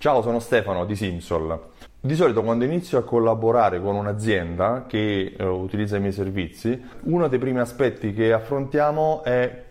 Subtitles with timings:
[0.00, 1.60] Ciao, sono Stefano di Simsol.
[2.00, 7.26] Di solito quando inizio a collaborare con un'azienda che eh, utilizza i miei servizi, uno
[7.26, 9.64] dei primi aspetti che affrontiamo è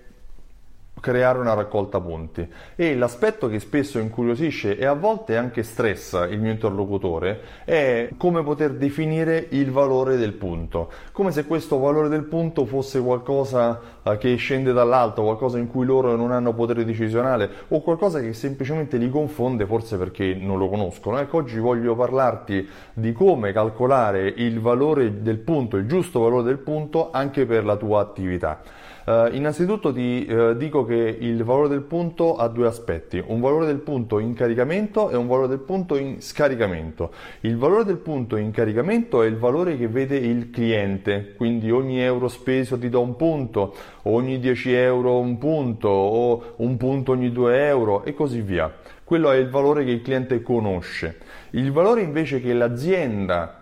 [0.99, 6.39] creare una raccolta punti e l'aspetto che spesso incuriosisce e a volte anche stressa il
[6.39, 12.23] mio interlocutore è come poter definire il valore del punto, come se questo valore del
[12.23, 17.49] punto fosse qualcosa eh, che scende dall'alto, qualcosa in cui loro non hanno potere decisionale
[17.69, 21.19] o qualcosa che semplicemente li confonde forse perché non lo conoscono.
[21.19, 26.59] Ecco, oggi voglio parlarti di come calcolare il valore del punto, il giusto valore del
[26.59, 28.61] punto anche per la tua attività.
[29.07, 33.67] Uh, innanzitutto ti uh, dico che il valore del punto ha due aspetti, un valore
[33.67, 37.11] del punto in caricamento e un valore del punto in scaricamento.
[37.41, 42.01] Il valore del punto in caricamento è il valore che vede il cliente, quindi ogni
[42.01, 47.31] euro speso ti do un punto, ogni 10 euro un punto o un punto ogni
[47.31, 48.73] 2 euro e così via.
[49.03, 51.17] Quello è il valore che il cliente conosce.
[51.51, 53.56] Il valore invece che l'azienda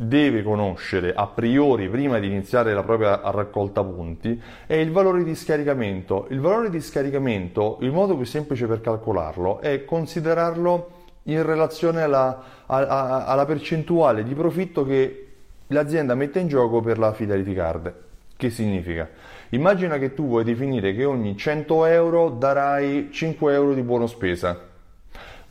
[0.00, 5.34] deve conoscere a priori prima di iniziare la propria raccolta punti è il valore di
[5.34, 6.28] scaricamento.
[6.30, 10.90] Il valore di scaricamento, il modo più semplice per calcolarlo è considerarlo
[11.24, 15.26] in relazione alla, alla, alla percentuale di profitto che
[15.66, 17.94] l'azienda mette in gioco per la fidelity card.
[18.36, 19.10] Che significa?
[19.48, 24.66] Immagina che tu vuoi definire che ogni 100 euro darai 5 euro di buono spesa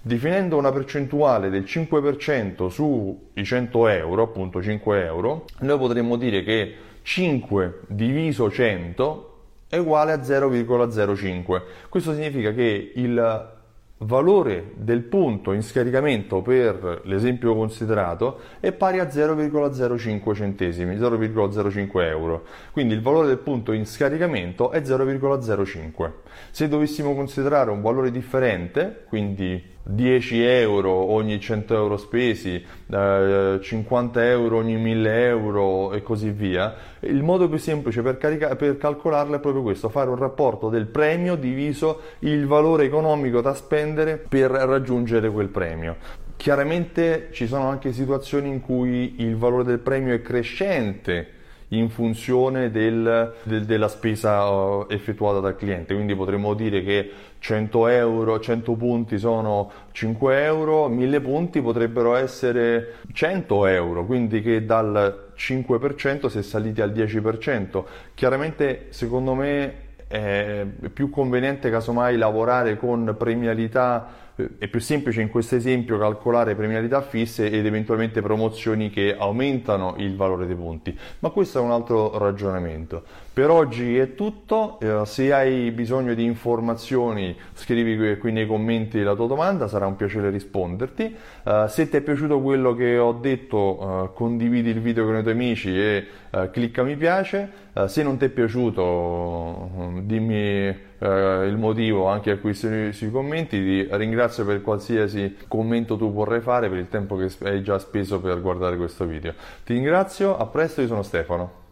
[0.07, 6.73] definendo una percentuale del 5% sui 100 euro, appunto 5 euro, noi potremmo dire che
[7.03, 9.35] 5 diviso 100
[9.69, 11.61] è uguale a 0,05.
[11.89, 13.55] Questo significa che il
[14.01, 22.45] valore del punto in scaricamento per l'esempio considerato è pari a 0,05 centesimi, 0,05 euro.
[22.71, 26.11] Quindi il valore del punto in scaricamento è 0,05.
[26.51, 34.25] Se dovessimo considerare un valore differente, quindi 10 euro ogni 100 euro spesi, eh, 50
[34.27, 39.35] euro ogni 1000 euro e così via, il modo più semplice per, carica- per calcolarlo
[39.35, 44.51] è proprio questo, fare un rapporto del premio diviso il valore economico da spendere per
[44.51, 45.95] raggiungere quel premio.
[46.35, 51.35] Chiaramente ci sono anche situazioni in cui il valore del premio è crescente
[51.69, 55.93] in funzione del, del, della spesa uh, effettuata dal cliente.
[55.93, 62.95] Quindi potremmo dire che 100 euro, 100 punti sono 5 euro, 1000 punti potrebbero essere
[63.11, 67.83] 100 euro, quindi che dal 5% si è saliti al 10%.
[68.13, 74.25] Chiaramente secondo me è più conveniente casomai lavorare con premialità
[74.59, 80.15] è più semplice in questo esempio calcolare premialità fisse ed eventualmente promozioni che aumentano il
[80.15, 83.03] valore dei punti, ma questo è un altro ragionamento.
[83.33, 89.15] Per oggi è tutto, eh, se hai bisogno di informazioni scrivi qui nei commenti la
[89.15, 91.15] tua domanda, sarà un piacere risponderti.
[91.43, 95.21] Uh, se ti è piaciuto quello che ho detto uh, condividi il video con i
[95.21, 96.07] tuoi amici e
[96.51, 97.49] clicca mi piace,
[97.87, 104.45] se non ti è piaciuto dimmi il motivo anche qui sui, sui commenti, ti ringrazio
[104.45, 108.77] per qualsiasi commento tu vorrai fare per il tempo che hai già speso per guardare
[108.77, 109.33] questo video.
[109.63, 111.66] Ti ringrazio, a presto, io sono Stefano.